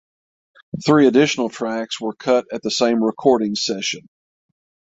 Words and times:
Three 0.83 1.05
additional 1.05 1.49
tracks 1.49 2.01
were 2.01 2.15
cut 2.15 2.45
at 2.51 2.63
the 2.63 2.71
same 2.71 3.03
recording 3.03 3.53
session. 3.53 4.07